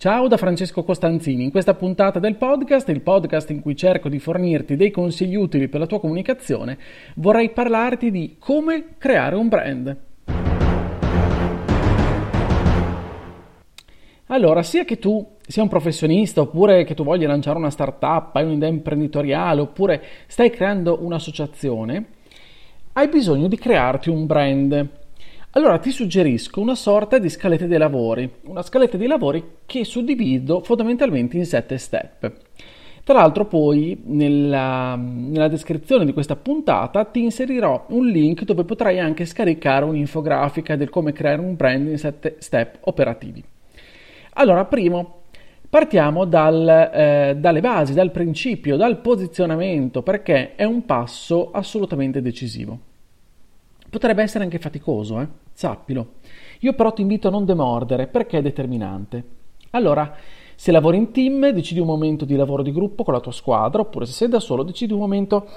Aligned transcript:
Ciao 0.00 0.28
da 0.28 0.36
Francesco 0.36 0.84
Costanzini, 0.84 1.42
in 1.42 1.50
questa 1.50 1.74
puntata 1.74 2.20
del 2.20 2.36
podcast, 2.36 2.88
il 2.90 3.00
podcast 3.00 3.50
in 3.50 3.60
cui 3.60 3.74
cerco 3.74 4.08
di 4.08 4.20
fornirti 4.20 4.76
dei 4.76 4.92
consigli 4.92 5.34
utili 5.34 5.66
per 5.66 5.80
la 5.80 5.86
tua 5.86 5.98
comunicazione, 5.98 6.78
vorrei 7.16 7.50
parlarti 7.50 8.12
di 8.12 8.36
come 8.38 8.90
creare 8.96 9.34
un 9.34 9.48
brand. 9.48 9.96
Allora, 14.26 14.62
sia 14.62 14.84
che 14.84 15.00
tu 15.00 15.36
sia 15.44 15.62
un 15.64 15.68
professionista 15.68 16.42
oppure 16.42 16.84
che 16.84 16.94
tu 16.94 17.02
voglia 17.02 17.26
lanciare 17.26 17.58
una 17.58 17.70
startup, 17.70 18.36
hai 18.36 18.44
un'idea 18.44 18.68
imprenditoriale 18.68 19.62
oppure 19.62 20.00
stai 20.28 20.50
creando 20.50 21.02
un'associazione, 21.02 22.06
hai 22.92 23.08
bisogno 23.08 23.48
di 23.48 23.58
crearti 23.58 24.10
un 24.10 24.26
brand. 24.26 24.88
Allora 25.52 25.78
ti 25.78 25.90
suggerisco 25.90 26.60
una 26.60 26.74
sorta 26.74 27.16
di 27.18 27.30
scaletta 27.30 27.64
dei 27.64 27.78
lavori, 27.78 28.30
una 28.44 28.60
scaletta 28.60 28.98
dei 28.98 29.06
lavori 29.06 29.42
che 29.64 29.82
suddivido 29.82 30.60
fondamentalmente 30.60 31.38
in 31.38 31.46
sette 31.46 31.78
step. 31.78 32.32
Tra 33.02 33.14
l'altro 33.14 33.46
poi 33.46 33.98
nella, 34.04 34.94
nella, 34.94 35.48
descrizione 35.48 36.04
di 36.04 36.12
questa 36.12 36.36
puntata 36.36 37.06
ti 37.06 37.22
inserirò 37.22 37.86
un 37.88 38.08
link 38.08 38.44
dove 38.44 38.64
potrai 38.64 38.98
anche 38.98 39.24
scaricare 39.24 39.86
un'infografica 39.86 40.76
del 40.76 40.90
come 40.90 41.12
creare 41.12 41.40
un 41.40 41.56
brand 41.56 41.88
in 41.88 41.96
sette 41.96 42.36
step 42.40 42.80
operativi. 42.80 43.42
Allora, 44.34 44.66
primo, 44.66 45.22
partiamo 45.70 46.26
dal, 46.26 46.90
eh, 46.92 47.36
dalle 47.38 47.60
basi, 47.60 47.94
dal 47.94 48.10
principio, 48.10 48.76
dal 48.76 49.00
posizionamento, 49.00 50.02
perché 50.02 50.54
è 50.56 50.64
un 50.64 50.84
passo 50.84 51.50
assolutamente 51.52 52.20
decisivo. 52.20 52.87
Potrebbe 53.90 54.22
essere 54.22 54.44
anche 54.44 54.58
faticoso, 54.58 55.20
eh? 55.20 55.28
sappilo. 55.52 56.14
Io 56.60 56.74
però 56.74 56.92
ti 56.92 57.02
invito 57.02 57.28
a 57.28 57.30
non 57.30 57.44
demordere 57.44 58.06
perché 58.06 58.38
è 58.38 58.42
determinante. 58.42 59.24
Allora, 59.70 60.14
se 60.54 60.72
lavori 60.72 60.96
in 60.96 61.10
team, 61.12 61.50
decidi 61.50 61.80
un 61.80 61.86
momento 61.86 62.24
di 62.24 62.34
lavoro 62.34 62.62
di 62.62 62.72
gruppo 62.72 63.04
con 63.04 63.14
la 63.14 63.20
tua 63.20 63.32
squadra, 63.32 63.80
oppure 63.80 64.06
se 64.06 64.12
sei 64.12 64.28
da 64.28 64.40
solo, 64.40 64.62
decidi 64.62 64.92
un 64.92 64.98
momento, 64.98 65.48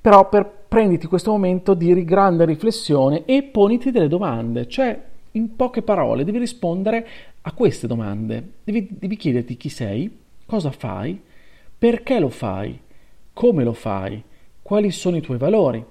però 0.00 0.28
per, 0.28 0.48
prenditi 0.68 1.06
questo 1.06 1.30
momento 1.30 1.74
di 1.74 2.04
grande 2.04 2.44
riflessione 2.44 3.24
e 3.24 3.42
poniti 3.44 3.90
delle 3.90 4.08
domande, 4.08 4.68
cioè 4.68 5.00
in 5.32 5.56
poche 5.56 5.82
parole 5.82 6.24
devi 6.24 6.38
rispondere 6.38 7.06
a 7.40 7.52
queste 7.52 7.86
domande. 7.86 8.52
Devi, 8.64 8.88
devi 8.90 9.16
chiederti 9.16 9.56
chi 9.56 9.68
sei, 9.68 10.18
cosa 10.44 10.70
fai, 10.70 11.20
perché 11.78 12.18
lo 12.18 12.28
fai, 12.28 12.78
come 13.32 13.64
lo 13.64 13.72
fai, 13.72 14.22
quali 14.60 14.90
sono 14.90 15.16
i 15.16 15.20
tuoi 15.20 15.38
valori, 15.38 15.84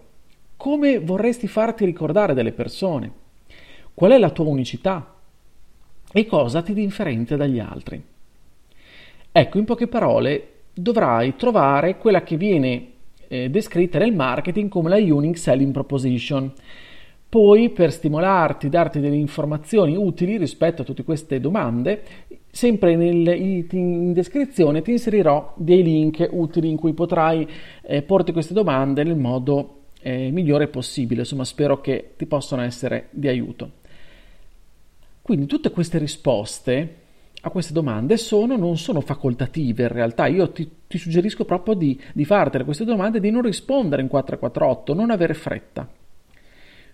come 0.61 0.99
vorresti 0.99 1.47
farti 1.47 1.85
ricordare 1.85 2.35
delle 2.35 2.51
persone? 2.51 3.11
Qual 3.95 4.11
è 4.11 4.19
la 4.19 4.29
tua 4.29 4.45
unicità? 4.45 5.15
E 6.11 6.25
cosa 6.27 6.61
ti 6.61 6.75
differenzia 6.75 7.35
dagli 7.35 7.57
altri? 7.57 7.99
Ecco, 9.31 9.57
in 9.57 9.65
poche 9.65 9.87
parole, 9.87 10.49
dovrai 10.71 11.35
trovare 11.35 11.97
quella 11.97 12.21
che 12.21 12.37
viene 12.37 12.89
eh, 13.27 13.49
descritta 13.49 13.97
nel 13.97 14.13
marketing 14.13 14.69
come 14.69 14.89
la 14.89 14.97
Unique 14.97 15.39
Selling 15.39 15.73
Proposition. 15.73 16.53
Poi, 17.27 17.71
per 17.71 17.91
stimolarti, 17.91 18.69
darti 18.69 18.99
delle 18.99 19.15
informazioni 19.15 19.95
utili 19.95 20.37
rispetto 20.37 20.83
a 20.83 20.85
tutte 20.85 21.03
queste 21.03 21.39
domande, 21.39 22.03
sempre 22.51 22.95
nel, 22.95 23.65
in, 23.71 24.13
descrizione 24.13 24.83
ti 24.83 24.91
inserirò 24.91 25.53
dei 25.55 25.81
link 25.81 26.29
utili 26.29 26.69
in 26.69 26.77
cui 26.77 26.93
potrai 26.93 27.47
eh, 27.81 28.03
porti 28.03 28.31
queste 28.31 28.53
domande 28.53 29.03
nel 29.03 29.17
modo 29.17 29.77
eh, 30.01 30.29
migliore 30.31 30.67
possibile, 30.67 31.21
insomma 31.21 31.43
spero 31.43 31.79
che 31.79 32.13
ti 32.17 32.25
possano 32.25 32.61
essere 32.61 33.07
di 33.11 33.27
aiuto. 33.27 33.79
Quindi 35.21 35.45
tutte 35.45 35.71
queste 35.71 35.97
risposte 35.97 36.95
a 37.43 37.49
queste 37.49 37.73
domande 37.73 38.17
sono, 38.17 38.55
non 38.55 38.77
sono 38.77 39.01
facoltative 39.01 39.83
in 39.83 39.89
realtà, 39.89 40.27
io 40.27 40.51
ti, 40.51 40.69
ti 40.87 40.97
suggerisco 40.97 41.45
proprio 41.45 41.73
di, 41.73 41.99
di 42.13 42.25
fartele 42.25 42.63
queste 42.63 42.85
domande 42.85 43.17
e 43.17 43.21
di 43.21 43.31
non 43.31 43.41
rispondere 43.41 44.01
in 44.01 44.07
448, 44.07 44.93
non 44.93 45.09
avere 45.09 45.33
fretta, 45.33 45.87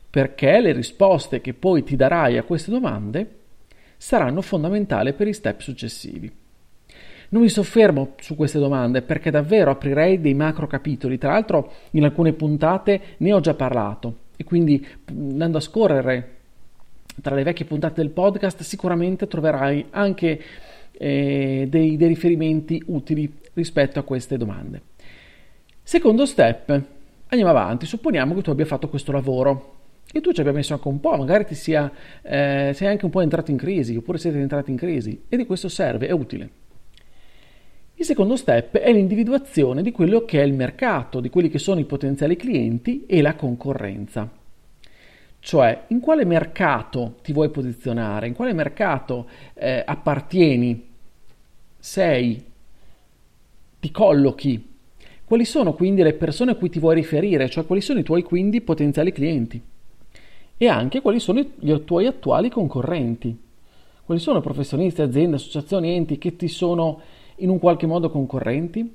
perché 0.10 0.62
le 0.62 0.72
risposte 0.72 1.42
che 1.42 1.54
poi 1.54 1.84
ti 1.84 1.96
darai 1.96 2.38
a 2.38 2.44
queste 2.44 2.72
domande 2.72 3.40
saranno 3.98 4.42
fondamentali 4.42 5.14
per 5.14 5.28
i 5.28 5.34
step 5.34 5.60
successivi. 5.60 6.32
Non 7.30 7.42
mi 7.42 7.50
soffermo 7.50 8.14
su 8.20 8.36
queste 8.36 8.58
domande 8.58 9.02
perché 9.02 9.30
davvero 9.32 9.72
aprirei 9.72 10.22
dei 10.22 10.34
macro 10.34 10.66
capitoli, 10.66 11.18
tra 11.18 11.32
l'altro 11.32 11.72
in 11.92 12.06
alcune 12.06 12.32
puntate 12.32 13.02
ne 13.18 13.34
ho 13.34 13.42
già 13.42 13.54
parlato 13.54 14.20
e 14.38 14.44
quindi 14.46 14.86
andando 15.10 15.58
a 15.58 15.62
scorrere 15.62 16.36
tra 17.22 17.36
le 17.36 17.44
vecchie 17.44 17.66
puntate 17.66 18.02
del 18.02 18.12
podcast 18.12 18.62
sicuramente 18.62 19.28
troverai 19.28 19.88
anche 19.90 20.42
eh, 20.92 21.68
dei, 21.70 21.98
dei 21.98 22.08
riferimenti 22.08 22.82
utili 22.88 23.32
rispetto 23.54 24.00
a 24.00 24.04
queste 24.04 24.38
domande. 24.38 24.82
Secondo 25.84 26.26
step, 26.26 26.82
andiamo 27.28 27.52
avanti, 27.52 27.86
supponiamo 27.86 28.36
che 28.36 28.42
tu 28.42 28.52
abbia 28.52 28.66
fatto 28.66 28.88
questo 28.88 29.12
lavoro 29.12 29.76
e 30.12 30.22
tu 30.22 30.32
ci 30.32 30.42
abbia 30.42 30.54
messo 30.54 30.74
anche 30.74 30.88
un 30.88 31.00
po', 31.00 31.18
magari 31.18 31.46
ti 31.46 31.56
sia, 31.56 31.92
eh, 32.22 32.72
sei 32.74 32.88
anche 32.88 33.06
un 33.06 33.12
po' 33.12 33.22
entrato 33.22 33.52
in 33.52 33.58
crisi 33.58 33.96
oppure 33.96 34.18
siete 34.18 34.40
entrati 34.40 34.72
in 34.72 34.78
crisi 34.78 35.24
e 35.28 35.36
di 35.36 35.46
questo 35.46 35.68
serve, 35.68 36.08
è 36.08 36.12
utile. 36.12 36.50
Il 38.00 38.06
secondo 38.06 38.36
step 38.36 38.78
è 38.78 38.94
l'individuazione 38.94 39.82
di 39.82 39.92
quello 39.92 40.24
che 40.24 40.40
è 40.40 40.46
il 40.46 40.54
mercato, 40.54 41.20
di 41.20 41.32
quelli 41.32 41.50
che 41.50 41.58
sono 41.58 41.80
i 41.80 41.86
potenziali 41.86 42.36
clienti 42.36 43.08
e 43.08 43.24
la 43.24 43.34
concorrenza. 43.34 44.30
Cioè, 45.40 45.86
in 45.88 46.00
quale 46.00 46.24
mercato 46.24 47.16
ti 47.24 47.34
vuoi 47.34 47.50
posizionare, 47.50 48.28
in 48.28 48.36
quale 48.36 48.54
mercato 48.54 49.28
eh, 49.56 49.82
appartieni, 49.84 50.90
sei, 51.80 52.44
ti 53.80 53.90
collochi, 53.90 54.76
quali 55.26 55.44
sono 55.44 55.74
quindi 55.74 56.04
le 56.04 56.14
persone 56.14 56.52
a 56.52 56.56
cui 56.56 56.70
ti 56.70 56.78
vuoi 56.78 56.94
riferire, 56.94 57.50
cioè 57.50 57.66
quali 57.66 57.82
sono 57.82 57.98
i 57.98 58.04
tuoi 58.04 58.22
quindi 58.22 58.62
potenziali 58.62 59.12
clienti? 59.12 59.60
E 60.56 60.68
anche 60.68 61.02
quali 61.02 61.20
sono 61.20 61.40
i 61.40 61.84
tuoi 61.84 62.06
attuali 62.06 62.52
concorrenti, 62.52 63.36
quali 64.06 64.22
sono 64.22 64.40
professionisti, 64.40 65.02
aziende, 65.02 65.38
associazioni, 65.38 65.96
enti 65.96 66.20
che 66.20 66.36
ti 66.36 66.48
sono 66.48 67.02
in 67.38 67.50
un 67.50 67.60
qualche 67.60 67.86
modo 67.86 68.10
concorrenti? 68.10 68.94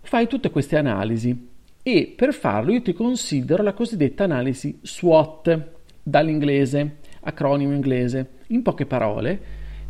Fai 0.00 0.26
tutte 0.26 0.50
queste 0.50 0.76
analisi 0.76 1.48
e 1.82 2.12
per 2.14 2.34
farlo 2.34 2.72
io 2.72 2.82
ti 2.82 2.92
considero 2.92 3.62
la 3.62 3.72
cosiddetta 3.72 4.24
analisi 4.24 4.78
SWOT 4.82 5.70
dall'inglese, 6.02 6.96
acronimo 7.20 7.72
inglese. 7.72 8.30
In 8.48 8.62
poche 8.62 8.86
parole 8.86 9.40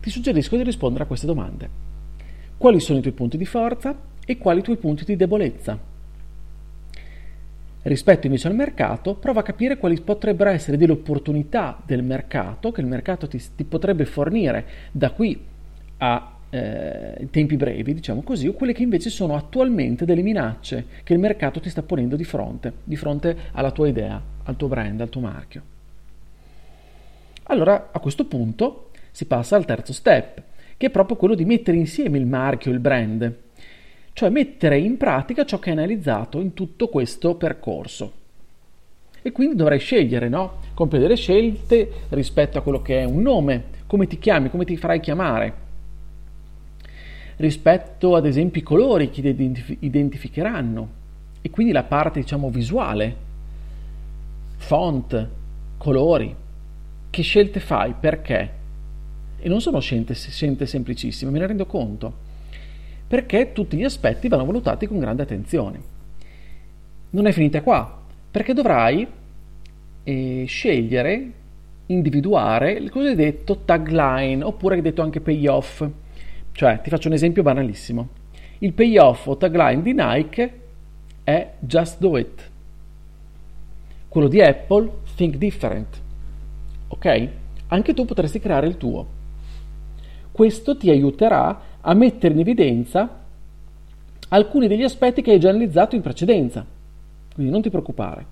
ti 0.01 0.11
suggerisco 0.11 0.57
di 0.57 0.63
rispondere 0.63 1.05
a 1.05 1.07
queste 1.07 1.27
domande. 1.27 1.69
Quali 2.57 2.81
sono 2.81 2.99
i 2.99 3.03
tuoi 3.03 3.15
punti 3.15 3.37
di 3.37 3.47
forza 3.47 3.97
e 4.25 4.39
quali 4.39 4.61
i 4.61 4.63
tuoi 4.63 4.77
punti 4.77 5.05
di 5.05 5.17
debolezza? 5.17 5.91
Rispetto 7.85 8.27
invece 8.27 8.47
al 8.47 8.55
mercato, 8.55 9.17
prova 9.17 9.41
a 9.41 9.43
capire 9.43 9.77
quali 9.77 10.01
potrebbero 10.01 10.51
essere 10.51 10.77
delle 10.77 10.93
opportunità 10.93 11.83
del 11.85 12.05
mercato 12.05 12.71
che 12.71 12.81
il 12.81 12.87
mercato 12.87 13.27
ti, 13.27 13.43
ti 13.57 13.65
potrebbe 13.65 14.05
fornire 14.05 14.67
da 14.93 15.11
qui 15.11 15.45
a 15.99 16.32
eh, 16.55 17.29
tempi 17.31 17.57
brevi, 17.57 17.95
diciamo 17.95 18.21
così, 18.21 18.47
o 18.47 18.53
quelle 18.53 18.75
che 18.75 18.83
invece 18.83 19.09
sono 19.09 19.37
attualmente 19.37 20.05
delle 20.05 20.21
minacce 20.21 20.85
che 21.03 21.15
il 21.15 21.19
mercato 21.19 21.61
ti 21.61 21.71
sta 21.71 21.83
ponendo 21.83 22.15
di 22.15 22.25
fronte, 22.25 22.73
di 22.85 22.95
fronte 22.95 23.35
alla 23.53 23.71
tua 23.71 23.89
idea, 23.89 24.21
al 24.43 24.57
tuo 24.57 24.69
brand, 24.69 25.01
al 25.01 25.09
tuo 25.09 25.23
marchio. 25.23 25.63
Allora 27.45 27.89
a 27.91 27.99
questo 28.01 28.27
punto 28.27 28.91
si 29.13 29.25
passa 29.25 29.57
al 29.57 29.65
terzo 29.65 29.95
step, 29.95 30.43
che 30.77 30.87
è 30.89 30.91
proprio 30.91 31.17
quello 31.17 31.35
di 31.35 31.47
mettere 31.47 31.79
insieme 31.79 32.19
il 32.19 32.27
marchio 32.27 32.71
e 32.71 32.75
il 32.75 32.81
brand, 32.81 33.35
cioè 34.13 34.29
mettere 34.29 34.79
in 34.79 34.99
pratica 34.99 35.47
ciò 35.47 35.59
che 35.59 35.71
hai 35.71 35.77
analizzato 35.77 36.39
in 36.39 36.53
tutto 36.53 36.89
questo 36.89 37.35
percorso. 37.37 38.13
E 39.23 39.33
quindi 39.33 39.57
dovrai 39.57 39.79
scegliere, 39.79 40.29
no? 40.29 40.61
Compiere 40.75 41.05
delle 41.05 41.17
scelte 41.17 41.89
rispetto 42.11 42.59
a 42.59 42.61
quello 42.61 42.83
che 42.83 43.01
è 43.01 43.05
un 43.05 43.23
nome, 43.23 43.65
come 43.87 44.07
ti 44.07 44.19
chiami, 44.19 44.51
come 44.51 44.67
ti 44.67 44.77
farai 44.77 45.01
chiamare, 45.01 45.71
rispetto 47.43 48.15
ad 48.15 48.25
esempio 48.25 48.61
i 48.61 48.65
colori 48.65 49.11
che 49.11 49.35
ti 49.35 49.77
identificheranno 49.81 50.89
e 51.43 51.51
quindi 51.51 51.73
la 51.73 51.83
parte 51.83 52.21
diciamo 52.21 52.51
visuale, 52.51 53.17
font, 54.57 55.29
colori, 55.77 56.35
che 57.11 57.23
scelte 57.23 57.59
fai, 57.59 57.95
perché? 57.99 58.51
E 59.41 59.49
non 59.49 59.61
sono 59.61 59.81
scelte, 59.81 60.15
scelte 60.15 60.67
semplicissime, 60.67 61.33
me 61.33 61.41
ne 61.41 61.47
rendo 61.49 61.67
conto, 61.67 62.13
perché 63.09 63.53
tutti 63.53 63.77
gli 63.77 63.85
aspetti 63.85 64.29
vanno 64.29 64.45
valutati 64.45 64.87
con 64.87 65.01
grande 65.01 65.23
attenzione. 65.23 65.91
Non 67.11 67.27
è 67.27 67.33
finita 67.33 67.61
qua, 67.63 68.03
Perché 68.33 68.55
dovrai 68.55 69.07
eh, 70.05 70.45
scegliere, 70.47 71.33
individuare 71.87 72.73
il 72.73 72.89
cosiddetto 72.89 73.59
tagline, 73.63 74.43
oppure 74.43 74.81
detto 74.81 75.03
anche 75.03 75.21
payoff. 75.21 75.87
Cioè, 76.53 76.81
ti 76.83 76.91
faccio 76.91 77.09
un 77.09 77.15
esempio 77.15 77.43
banalissimo. 77.43 78.09
Il 78.59 78.73
payoff 78.75 79.27
o 79.27 79.37
tagline 79.37 79.83
di 79.83 79.93
Nike 79.93 80.61
è 81.25 81.55
Just 81.59 81.99
Do 81.99 82.19
It. 82.19 82.51
Quello 84.09 84.29
di 84.29 84.41
Apple, 84.41 84.91
Think 85.17 85.37
Different. 85.37 86.01
Ok? 86.89 87.29
Anche 87.69 87.95
tu 87.95 88.05
potresti 88.05 88.39
creare 88.39 88.67
il 88.67 88.77
tuo. 88.77 89.07
Questo 90.31 90.77
ti 90.77 90.91
aiuterà 90.91 91.61
a 91.81 91.95
mettere 91.95 92.35
in 92.35 92.41
evidenza 92.41 93.21
alcuni 94.29 94.69
degli 94.69 94.83
aspetti 94.83 95.23
che 95.23 95.33
hai 95.33 95.41
già 95.41 95.49
analizzato 95.49 95.95
in 95.95 96.03
precedenza. 96.03 96.65
Quindi 97.35 97.53
non 97.53 97.63
ti 97.63 97.71
preoccupare. 97.71 98.27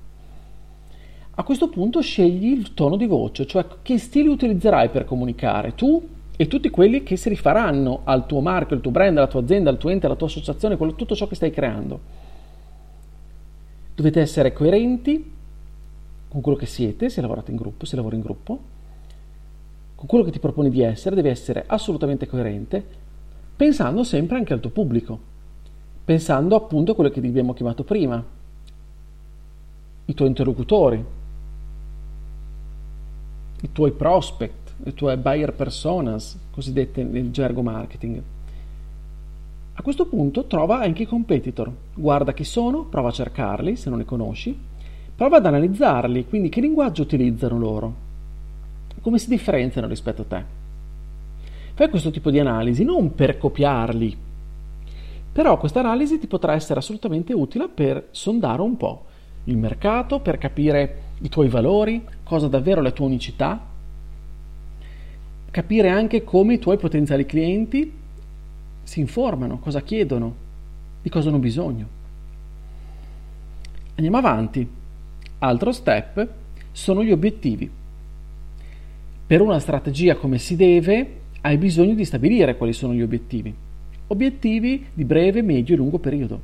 A 1.32 1.42
questo 1.42 1.68
punto 1.68 2.00
scegli 2.00 2.46
il 2.46 2.74
tono 2.74 2.96
di 2.96 3.06
voce, 3.06 3.46
cioè 3.46 3.64
che 3.82 3.98
stili 3.98 4.28
utilizzerai 4.28 4.90
per 4.90 5.04
comunicare 5.04 5.74
tu 5.74 6.06
e 6.40 6.46
tutti 6.46 6.70
quelli 6.70 7.02
che 7.02 7.18
si 7.18 7.28
rifaranno 7.28 8.00
al 8.04 8.24
tuo 8.24 8.40
marchio, 8.40 8.74
al 8.74 8.80
tuo 8.80 8.90
brand, 8.90 9.14
alla 9.14 9.26
tua 9.26 9.40
azienda, 9.40 9.68
al 9.68 9.76
tuo 9.76 9.90
ente, 9.90 10.06
alla 10.06 10.16
tua 10.16 10.26
associazione, 10.26 10.78
quello, 10.78 10.94
tutto 10.94 11.14
ciò 11.14 11.26
che 11.26 11.34
stai 11.34 11.50
creando. 11.50 12.00
Dovete 13.94 14.22
essere 14.22 14.50
coerenti 14.54 15.32
con 16.28 16.40
quello 16.40 16.56
che 16.56 16.64
siete, 16.64 17.10
se 17.10 17.20
lavorate 17.20 17.50
in 17.50 17.58
gruppo, 17.58 17.84
se 17.84 17.94
lavori 17.94 18.16
in 18.16 18.22
gruppo, 18.22 18.58
con 19.94 20.06
quello 20.06 20.24
che 20.24 20.30
ti 20.30 20.38
proponi 20.38 20.70
di 20.70 20.80
essere, 20.80 21.14
devi 21.14 21.28
essere 21.28 21.64
assolutamente 21.66 22.26
coerente, 22.26 22.82
pensando 23.54 24.02
sempre 24.02 24.38
anche 24.38 24.54
al 24.54 24.60
tuo 24.60 24.70
pubblico, 24.70 25.18
pensando 26.06 26.56
appunto 26.56 26.92
a 26.92 26.94
quello 26.94 27.10
che 27.10 27.18
abbiamo 27.18 27.52
chiamato 27.52 27.84
prima, 27.84 28.24
i 30.06 30.14
tuoi 30.14 30.28
interlocutori, 30.28 31.04
i 33.60 33.72
tuoi 33.72 33.92
prospect, 33.92 34.69
le 34.82 34.94
tue 34.94 35.16
buyer 35.16 35.52
personas, 35.52 36.38
cosiddette 36.50 37.02
nel 37.04 37.30
gergo 37.30 37.62
marketing. 37.62 38.22
A 39.74 39.82
questo 39.82 40.06
punto 40.06 40.44
trova 40.44 40.80
anche 40.80 41.02
i 41.02 41.06
competitor, 41.06 41.70
guarda 41.94 42.32
chi 42.32 42.44
sono, 42.44 42.84
prova 42.84 43.08
a 43.08 43.12
cercarli 43.12 43.76
se 43.76 43.88
non 43.88 43.98
li 43.98 44.04
conosci, 44.04 44.58
prova 45.14 45.36
ad 45.36 45.46
analizzarli, 45.46 46.26
quindi 46.26 46.48
che 46.48 46.60
linguaggio 46.60 47.02
utilizzano 47.02 47.58
loro, 47.58 47.94
come 49.00 49.18
si 49.18 49.28
differenziano 49.28 49.86
rispetto 49.86 50.22
a 50.22 50.26
te. 50.26 50.44
Fai 51.74 51.88
questo 51.88 52.10
tipo 52.10 52.30
di 52.30 52.38
analisi 52.38 52.84
non 52.84 53.14
per 53.14 53.38
copiarli, 53.38 54.16
però 55.32 55.56
questa 55.58 55.80
analisi 55.80 56.18
ti 56.18 56.26
potrà 56.26 56.54
essere 56.54 56.80
assolutamente 56.80 57.32
utile 57.32 57.68
per 57.68 58.08
sondare 58.10 58.60
un 58.60 58.76
po' 58.76 59.04
il 59.44 59.56
mercato, 59.56 60.20
per 60.20 60.36
capire 60.36 61.02
i 61.20 61.28
tuoi 61.28 61.48
valori, 61.48 62.04
cosa 62.22 62.48
davvero 62.48 62.80
è 62.80 62.82
la 62.82 62.90
tua 62.90 63.06
unicità 63.06 63.68
capire 65.50 65.88
anche 65.88 66.22
come 66.24 66.54
i 66.54 66.58
tuoi 66.58 66.76
potenziali 66.78 67.26
clienti 67.26 67.92
si 68.82 69.00
informano, 69.00 69.58
cosa 69.58 69.82
chiedono, 69.82 70.34
di 71.02 71.08
cosa 71.08 71.28
hanno 71.28 71.38
bisogno. 71.38 71.98
Andiamo 73.94 74.16
avanti. 74.16 74.68
Altro 75.38 75.72
step 75.72 76.28
sono 76.72 77.02
gli 77.02 77.12
obiettivi. 77.12 77.70
Per 79.26 79.40
una 79.40 79.58
strategia 79.58 80.16
come 80.16 80.38
si 80.38 80.56
deve 80.56 81.18
hai 81.42 81.56
bisogno 81.56 81.94
di 81.94 82.04
stabilire 82.04 82.56
quali 82.56 82.72
sono 82.72 82.92
gli 82.92 83.02
obiettivi. 83.02 83.54
Obiettivi 84.08 84.86
di 84.92 85.04
breve, 85.04 85.42
medio 85.42 85.74
e 85.74 85.78
lungo 85.78 85.98
periodo. 85.98 86.40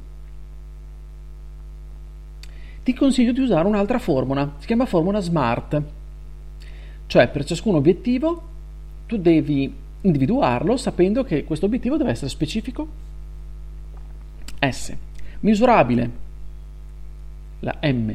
Ti 2.83 2.95
consiglio 2.95 3.33
di 3.33 3.41
usare 3.41 3.67
un'altra 3.67 3.99
formula, 3.99 4.55
si 4.59 4.67
chiama 4.67 4.87
formula 4.87 5.19
SMART, 5.21 5.83
cioè 7.07 7.29
per 7.29 7.45
ciascun 7.45 7.75
obiettivo 7.75 8.55
tu 9.07 9.17
devi 9.17 9.73
individuarlo 10.03 10.77
sapendo 10.77 11.25
che 11.25 11.45
questo 11.45 11.67
obiettivo 11.67 11.97
deve 11.97 12.11
essere 12.11 12.29
specifico. 12.29 12.89
S. 14.61 14.95
Misurabile. 15.41 16.11
La 17.61 17.79
M. 17.83 18.15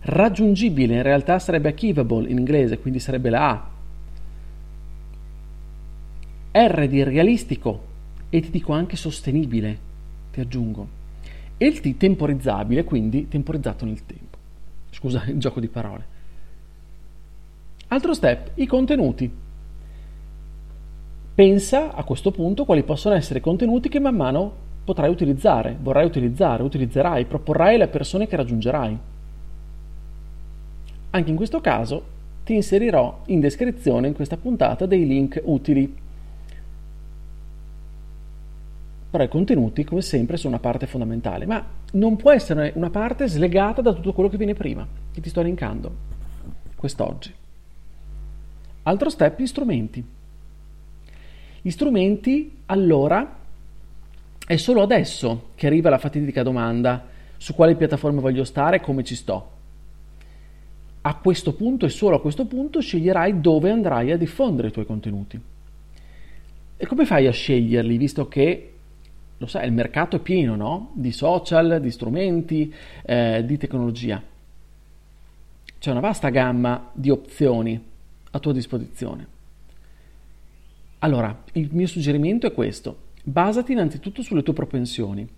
Raggiungibile, 0.00 0.96
in 0.96 1.02
realtà 1.02 1.38
sarebbe 1.38 1.68
achievable 1.68 2.28
in 2.28 2.38
inglese, 2.38 2.78
quindi 2.78 2.98
sarebbe 2.98 3.30
la 3.30 3.50
A. 3.50 3.70
R 6.52 6.88
di 6.88 7.02
realistico 7.02 7.90
e 8.28 8.40
ti 8.40 8.50
dico 8.50 8.72
anche 8.72 8.96
sostenibile, 8.96 9.78
ti 10.32 10.40
aggiungo. 10.40 11.00
E 11.56 11.66
il 11.66 11.80
T 11.80 11.96
temporizzabile, 11.96 12.84
quindi 12.84 13.28
temporizzato 13.28 13.84
nel 13.84 14.04
tempo. 14.04 14.38
Scusa 14.90 15.24
il 15.26 15.38
gioco 15.38 15.60
di 15.60 15.68
parole. 15.68 16.04
Altro 17.88 18.14
step, 18.14 18.52
i 18.54 18.66
contenuti. 18.66 19.30
Pensa 21.34 21.94
a 21.94 22.04
questo 22.04 22.30
punto 22.30 22.66
quali 22.66 22.82
possono 22.82 23.14
essere 23.14 23.38
i 23.38 23.42
contenuti 23.42 23.88
che 23.88 24.00
man 24.00 24.14
mano 24.14 24.52
potrai 24.84 25.08
utilizzare, 25.08 25.76
vorrai 25.80 26.04
utilizzare, 26.04 26.62
utilizzerai, 26.62 27.24
proporrai 27.24 27.76
alle 27.76 27.88
persone 27.88 28.26
che 28.26 28.36
raggiungerai. 28.36 28.98
Anche 31.10 31.30
in 31.30 31.36
questo 31.36 31.60
caso 31.60 32.04
ti 32.44 32.54
inserirò 32.54 33.22
in 33.26 33.40
descrizione 33.40 34.08
in 34.08 34.14
questa 34.14 34.36
puntata 34.36 34.84
dei 34.84 35.06
link 35.06 35.40
utili. 35.44 36.00
Però 39.10 39.24
i 39.24 39.28
contenuti, 39.28 39.84
come 39.84 40.02
sempre, 40.02 40.36
sono 40.36 40.54
una 40.54 40.62
parte 40.62 40.86
fondamentale, 40.86 41.46
ma 41.46 41.64
non 41.92 42.16
può 42.16 42.30
essere 42.30 42.72
una 42.74 42.90
parte 42.90 43.28
slegata 43.28 43.80
da 43.80 43.92
tutto 43.92 44.12
quello 44.12 44.28
che 44.28 44.38
viene 44.38 44.54
prima, 44.54 44.86
che 45.12 45.20
ti 45.20 45.28
sto 45.28 45.40
elencando 45.40 46.10
quest'oggi. 46.76 47.32
Altro 48.84 49.08
step, 49.08 49.38
gli 49.38 49.46
strumenti. 49.46 50.04
Gli 51.62 51.70
strumenti, 51.70 52.58
allora, 52.66 53.38
è 54.44 54.56
solo 54.56 54.82
adesso 54.82 55.50
che 55.54 55.68
arriva 55.68 55.90
la 55.90 55.98
fatidica 55.98 56.42
domanda 56.42 57.06
su 57.36 57.54
quale 57.54 57.76
piattaforma 57.76 58.20
voglio 58.20 58.42
stare 58.42 58.76
e 58.76 58.80
come 58.80 59.04
ci 59.04 59.14
sto. 59.14 59.50
A 61.02 61.14
questo 61.14 61.54
punto 61.54 61.86
e 61.86 61.88
solo 61.88 62.16
a 62.16 62.20
questo 62.20 62.46
punto 62.46 62.80
sceglierai 62.80 63.40
dove 63.40 63.70
andrai 63.70 64.10
a 64.10 64.16
diffondere 64.16 64.68
i 64.68 64.70
tuoi 64.72 64.86
contenuti. 64.86 65.40
E 66.76 66.86
come 66.86 67.06
fai 67.06 67.28
a 67.28 67.32
sceglierli, 67.32 67.96
visto 67.96 68.26
che, 68.26 68.72
lo 69.38 69.46
sai, 69.46 69.66
il 69.66 69.72
mercato 69.72 70.16
è 70.16 70.18
pieno 70.18 70.56
no? 70.56 70.90
di 70.94 71.12
social, 71.12 71.80
di 71.80 71.90
strumenti, 71.92 72.74
eh, 73.04 73.44
di 73.46 73.56
tecnologia. 73.56 74.20
C'è 75.78 75.90
una 75.92 76.00
vasta 76.00 76.28
gamma 76.28 76.90
di 76.92 77.10
opzioni 77.10 77.80
a 78.32 78.38
tua 78.40 78.52
disposizione. 78.52 79.40
Allora, 81.02 81.42
il 81.54 81.68
mio 81.72 81.88
suggerimento 81.88 82.46
è 82.46 82.52
questo. 82.52 83.10
Basati 83.24 83.72
innanzitutto 83.72 84.22
sulle 84.22 84.42
tue 84.42 84.52
propensioni. 84.52 85.28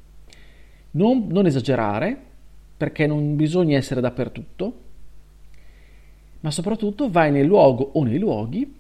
Non, 0.93 1.27
non 1.29 1.47
esagerare, 1.47 2.17
perché 2.77 3.07
non 3.07 3.35
bisogna 3.35 3.77
essere 3.77 4.03
dappertutto, 4.03 4.81
ma 6.41 6.51
soprattutto 6.51 7.11
vai 7.11 7.31
nel 7.33 7.47
luogo 7.47 7.93
o 7.95 8.05
nei 8.05 8.19
luoghi 8.19 8.75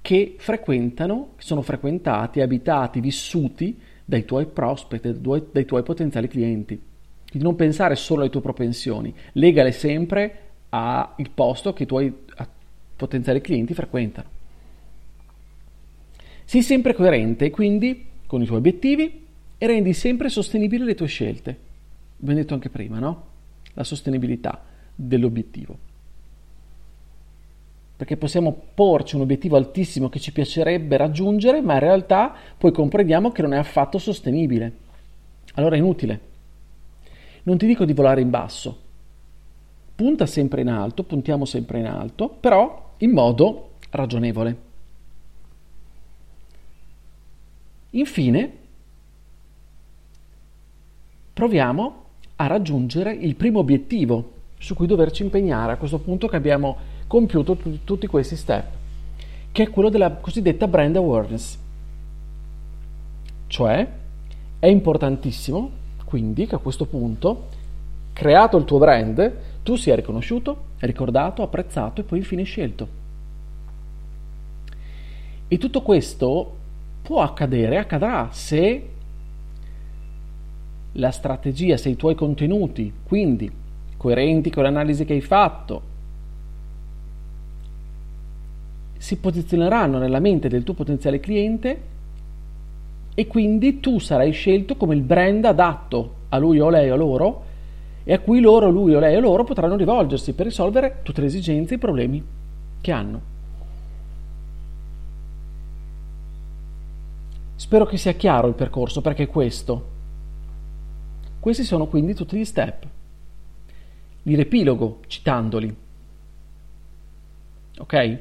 che 0.00 0.36
frequentano, 0.38 1.32
che 1.36 1.42
sono 1.42 1.60
frequentati, 1.60 2.40
abitati, 2.40 3.00
vissuti 3.00 3.78
dai 4.02 4.24
tuoi 4.24 4.46
prospect, 4.46 5.02
dai 5.02 5.20
tuoi, 5.20 5.44
dai 5.52 5.66
tuoi 5.66 5.82
potenziali 5.82 6.26
clienti. 6.26 6.80
Quindi 7.28 7.46
non 7.46 7.54
pensare 7.54 7.96
solo 7.96 8.22
alle 8.22 8.30
tue 8.30 8.40
propensioni, 8.40 9.14
legale 9.32 9.72
sempre 9.72 10.38
al 10.70 11.28
posto 11.34 11.74
che 11.74 11.82
i 11.82 11.86
tuoi 11.86 12.12
potenziali 12.96 13.42
clienti 13.42 13.74
frequentano. 13.74 14.38
Sii 16.50 16.62
sempre 16.62 16.94
coerente, 16.94 17.48
quindi, 17.50 18.06
con 18.26 18.42
i 18.42 18.44
tuoi 18.44 18.58
obiettivi 18.58 19.24
e 19.56 19.66
rendi 19.68 19.92
sempre 19.92 20.28
sostenibili 20.28 20.82
le 20.82 20.96
tue 20.96 21.06
scelte. 21.06 21.56
Abbiamo 22.20 22.40
detto 22.40 22.54
anche 22.54 22.70
prima, 22.70 22.98
no? 22.98 23.26
La 23.74 23.84
sostenibilità 23.84 24.60
dell'obiettivo. 24.92 25.78
Perché 27.94 28.16
possiamo 28.16 28.62
porci 28.74 29.14
un 29.14 29.20
obiettivo 29.20 29.56
altissimo 29.56 30.08
che 30.08 30.18
ci 30.18 30.32
piacerebbe 30.32 30.96
raggiungere, 30.96 31.60
ma 31.60 31.74
in 31.74 31.78
realtà 31.78 32.34
poi 32.58 32.72
comprendiamo 32.72 33.30
che 33.30 33.42
non 33.42 33.52
è 33.52 33.56
affatto 33.56 33.98
sostenibile. 33.98 34.72
Allora 35.54 35.76
è 35.76 35.78
inutile. 35.78 36.20
Non 37.44 37.58
ti 37.58 37.66
dico 37.66 37.84
di 37.84 37.92
volare 37.92 38.22
in 38.22 38.30
basso. 38.30 38.76
Punta 39.94 40.26
sempre 40.26 40.62
in 40.62 40.68
alto, 40.68 41.04
puntiamo 41.04 41.44
sempre 41.44 41.78
in 41.78 41.86
alto, 41.86 42.28
però 42.28 42.94
in 42.96 43.12
modo 43.12 43.74
ragionevole. 43.90 44.69
Infine, 47.90 48.52
proviamo 51.32 52.04
a 52.36 52.46
raggiungere 52.46 53.12
il 53.12 53.34
primo 53.34 53.58
obiettivo 53.58 54.32
su 54.58 54.74
cui 54.74 54.86
doverci 54.86 55.22
impegnare 55.22 55.72
a 55.72 55.76
questo 55.76 55.98
punto 55.98 56.28
che 56.28 56.36
abbiamo 56.36 56.76
compiuto 57.06 57.56
t- 57.56 57.78
tutti 57.82 58.06
questi 58.06 58.36
step, 58.36 58.64
che 59.50 59.62
è 59.64 59.70
quello 59.70 59.88
della 59.88 60.12
cosiddetta 60.12 60.68
brand 60.68 60.94
awareness. 60.94 61.58
Cioè, 63.48 63.88
è 64.60 64.66
importantissimo, 64.66 65.70
quindi, 66.04 66.46
che 66.46 66.54
a 66.54 66.58
questo 66.58 66.86
punto, 66.86 67.48
creato 68.12 68.56
il 68.56 68.64
tuo 68.64 68.78
brand, 68.78 69.36
tu 69.64 69.74
sia 69.74 69.96
riconosciuto, 69.96 70.64
ricordato, 70.78 71.42
apprezzato 71.42 72.00
e 72.00 72.04
poi 72.04 72.18
infine 72.18 72.44
scelto. 72.44 72.98
E 75.48 75.58
tutto 75.58 75.82
questo 75.82 76.58
può 77.02 77.22
accadere, 77.22 77.78
accadrà 77.78 78.28
se 78.30 78.88
la 80.92 81.10
strategia, 81.10 81.76
se 81.76 81.88
i 81.88 81.96
tuoi 81.96 82.14
contenuti, 82.14 82.92
quindi 83.04 83.50
coerenti 83.96 84.50
con 84.50 84.62
l'analisi 84.62 85.04
che 85.04 85.12
hai 85.12 85.20
fatto, 85.20 85.88
si 88.96 89.16
posizioneranno 89.16 89.98
nella 89.98 90.20
mente 90.20 90.48
del 90.48 90.62
tuo 90.62 90.74
potenziale 90.74 91.20
cliente 91.20 91.80
e 93.14 93.26
quindi 93.26 93.80
tu 93.80 93.98
sarai 93.98 94.32
scelto 94.32 94.76
come 94.76 94.94
il 94.94 95.02
brand 95.02 95.44
adatto 95.44 96.14
a 96.28 96.38
lui 96.38 96.60
o 96.60 96.68
lei 96.68 96.90
o 96.90 96.96
loro 96.96 97.44
e 98.04 98.12
a 98.12 98.18
cui 98.18 98.40
loro, 98.40 98.70
lui 98.70 98.94
o 98.94 98.98
lei 98.98 99.16
o 99.16 99.20
loro 99.20 99.44
potranno 99.44 99.76
rivolgersi 99.76 100.32
per 100.32 100.46
risolvere 100.46 101.00
tutte 101.02 101.20
le 101.20 101.26
esigenze 101.26 101.74
e 101.74 101.76
i 101.76 101.80
problemi 101.80 102.22
che 102.80 102.92
hanno. 102.92 103.29
Spero 107.70 107.86
che 107.86 107.98
sia 107.98 108.14
chiaro 108.14 108.48
il 108.48 108.54
percorso 108.54 109.00
perché 109.00 109.22
è 109.22 109.28
questo. 109.28 109.84
Questi 111.38 111.62
sono 111.62 111.86
quindi 111.86 112.14
tutti 112.14 112.36
gli 112.36 112.44
step. 112.44 112.84
Li 114.24 114.34
riepilogo 114.34 115.02
citandoli. 115.06 115.76
Ok? 117.78 118.18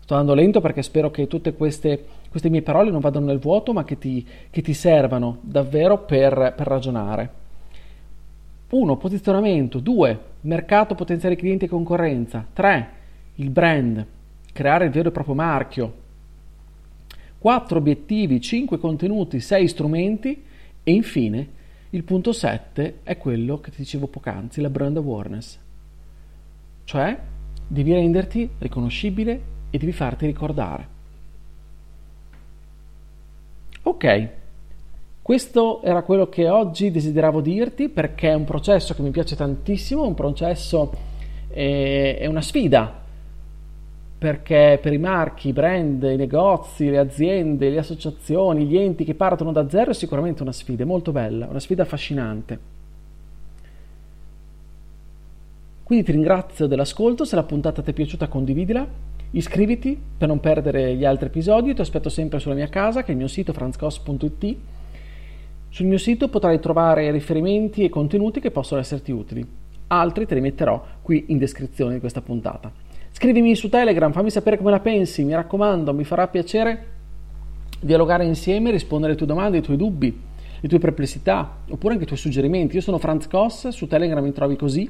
Sto 0.00 0.14
andando 0.16 0.34
lento 0.34 0.60
perché 0.60 0.82
spero 0.82 1.12
che 1.12 1.28
tutte 1.28 1.54
queste, 1.54 2.06
queste 2.28 2.48
mie 2.48 2.62
parole 2.62 2.90
non 2.90 2.98
vadano 2.98 3.26
nel 3.26 3.38
vuoto 3.38 3.72
ma 3.72 3.84
che 3.84 3.98
ti, 3.98 4.26
che 4.50 4.62
ti 4.62 4.74
servano 4.74 5.38
davvero 5.42 5.98
per, 5.98 6.54
per 6.56 6.66
ragionare. 6.66 7.30
1. 8.68 8.96
Posizionamento. 8.96 9.78
2. 9.78 10.20
Mercato, 10.40 10.96
potenziali 10.96 11.36
clienti 11.36 11.66
e 11.66 11.68
concorrenza. 11.68 12.44
3. 12.52 12.90
Il 13.36 13.50
brand. 13.50 14.04
Creare 14.52 14.86
il 14.86 14.90
vero 14.90 15.10
e 15.10 15.12
proprio 15.12 15.36
marchio. 15.36 16.06
4 17.38 17.78
obiettivi, 17.78 18.40
5 18.40 18.78
contenuti, 18.78 19.40
6 19.40 19.68
strumenti 19.68 20.42
e 20.82 20.92
infine 20.92 21.56
il 21.90 22.02
punto 22.02 22.32
7 22.32 22.98
è 23.02 23.16
quello 23.16 23.60
che 23.60 23.70
ti 23.70 23.78
dicevo 23.78 24.08
poc'anzi, 24.08 24.60
la 24.60 24.70
brand 24.70 24.96
awareness. 24.96 25.58
Cioè 26.84 27.18
devi 27.66 27.92
renderti 27.92 28.48
riconoscibile 28.58 29.40
e 29.70 29.78
devi 29.78 29.92
farti 29.92 30.26
ricordare. 30.26 30.96
Ok, 33.82 34.28
questo 35.22 35.82
era 35.82 36.02
quello 36.02 36.28
che 36.28 36.48
oggi 36.48 36.90
desideravo 36.90 37.40
dirti 37.40 37.88
perché 37.88 38.30
è 38.30 38.34
un 38.34 38.44
processo 38.44 38.94
che 38.94 39.02
mi 39.02 39.10
piace 39.10 39.36
tantissimo, 39.36 40.06
un 40.06 40.14
processo, 40.14 40.92
eh, 41.48 42.18
è 42.18 42.26
una 42.26 42.42
sfida 42.42 43.06
perché 44.18 44.80
per 44.82 44.92
i 44.92 44.98
marchi, 44.98 45.48
i 45.48 45.52
brand, 45.52 46.02
i 46.02 46.16
negozi, 46.16 46.90
le 46.90 46.98
aziende, 46.98 47.70
le 47.70 47.78
associazioni, 47.78 48.66
gli 48.66 48.76
enti 48.76 49.04
che 49.04 49.14
partono 49.14 49.52
da 49.52 49.68
zero 49.68 49.92
è 49.92 49.94
sicuramente 49.94 50.42
una 50.42 50.50
sfida 50.50 50.84
molto 50.84 51.12
bella, 51.12 51.46
una 51.46 51.60
sfida 51.60 51.84
affascinante. 51.84 52.76
Quindi 55.84 56.04
ti 56.04 56.12
ringrazio 56.12 56.66
dell'ascolto, 56.66 57.24
se 57.24 57.36
la 57.36 57.44
puntata 57.44 57.80
ti 57.80 57.90
è 57.90 57.94
piaciuta 57.94 58.26
condividila, 58.26 58.86
iscriviti 59.30 59.98
per 60.18 60.26
non 60.26 60.40
perdere 60.40 60.96
gli 60.96 61.04
altri 61.04 61.28
episodi, 61.28 61.72
ti 61.72 61.80
aspetto 61.80 62.08
sempre 62.08 62.40
sulla 62.40 62.54
mia 62.54 62.68
casa 62.68 63.02
che 63.02 63.08
è 63.08 63.12
il 63.12 63.18
mio 63.18 63.28
sito 63.28 63.52
franzcos.it. 63.52 64.56
Sul 65.70 65.86
mio 65.86 65.98
sito 65.98 66.28
potrai 66.28 66.58
trovare 66.58 67.10
riferimenti 67.12 67.84
e 67.84 67.88
contenuti 67.88 68.40
che 68.40 68.50
possono 68.50 68.80
esserti 68.80 69.12
utili. 69.12 69.46
Altri 69.86 70.26
te 70.26 70.34
li 70.34 70.40
metterò 70.40 70.84
qui 71.02 71.26
in 71.28 71.38
descrizione 71.38 71.94
di 71.94 72.00
questa 72.00 72.20
puntata. 72.20 72.87
Scrivimi 73.18 73.56
su 73.56 73.68
Telegram, 73.68 74.12
fammi 74.12 74.30
sapere 74.30 74.56
come 74.56 74.70
la 74.70 74.78
pensi, 74.78 75.24
mi 75.24 75.34
raccomando, 75.34 75.92
mi 75.92 76.04
farà 76.04 76.28
piacere 76.28 76.86
dialogare 77.80 78.24
insieme, 78.24 78.70
rispondere 78.70 79.10
alle 79.10 79.18
tue 79.18 79.26
domande, 79.26 79.56
ai 79.56 79.62
tuoi 79.64 79.76
dubbi, 79.76 80.16
le 80.60 80.68
tue 80.68 80.78
perplessità, 80.78 81.56
oppure 81.68 81.94
anche 81.94 82.04
i 82.04 82.06
tuoi 82.06 82.18
suggerimenti. 82.20 82.76
Io 82.76 82.80
sono 82.80 82.98
Franz 82.98 83.26
Koss, 83.26 83.70
su 83.70 83.88
Telegram 83.88 84.22
mi 84.22 84.32
trovi 84.32 84.54
così 84.54 84.88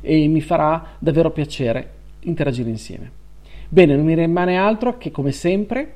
e 0.00 0.28
mi 0.28 0.40
farà 0.40 0.90
davvero 1.00 1.32
piacere 1.32 1.94
interagire 2.20 2.70
insieme. 2.70 3.10
Bene, 3.68 3.96
non 3.96 4.04
mi 4.04 4.14
rimane 4.14 4.56
altro 4.56 4.96
che 4.96 5.10
come 5.10 5.32
sempre 5.32 5.94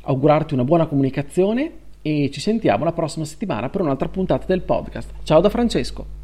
augurarti 0.00 0.54
una 0.54 0.64
buona 0.64 0.86
comunicazione 0.86 1.70
e 2.02 2.30
ci 2.32 2.40
sentiamo 2.40 2.82
la 2.82 2.92
prossima 2.92 3.24
settimana 3.24 3.68
per 3.68 3.80
un'altra 3.80 4.08
puntata 4.08 4.44
del 4.44 4.62
podcast. 4.62 5.12
Ciao 5.22 5.40
da 5.40 5.50
Francesco. 5.50 6.19